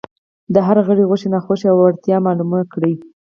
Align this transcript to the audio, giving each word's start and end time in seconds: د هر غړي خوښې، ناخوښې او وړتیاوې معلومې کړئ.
د 0.53 0.55
هر 0.67 0.77
غړي 0.87 1.03
خوښې، 1.09 1.27
ناخوښې 1.33 1.67
او 1.71 1.77
وړتیاوې 1.81 2.23
معلومې 2.25 2.61
کړئ. 2.73 2.93